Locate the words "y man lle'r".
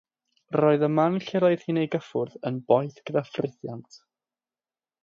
0.87-1.45